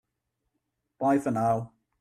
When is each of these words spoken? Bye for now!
Bye 0.97 1.19
for 1.19 1.29
now! 1.29 1.73